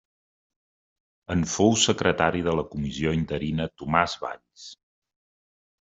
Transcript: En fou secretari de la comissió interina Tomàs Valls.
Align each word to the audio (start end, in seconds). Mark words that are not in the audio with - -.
En 1.35 1.43
fou 1.51 1.75
secretari 1.83 2.43
de 2.49 2.57
la 2.63 2.65
comissió 2.73 3.15
interina 3.21 3.71
Tomàs 3.83 4.21
Valls. 4.27 4.69